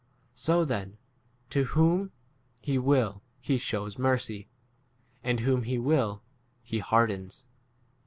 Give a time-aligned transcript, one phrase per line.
[0.31, 0.97] 18 So then,
[1.51, 2.11] to whom
[2.59, 4.49] he will he shews mercy,
[5.23, 6.23] and whom he will
[6.63, 7.45] he hardens.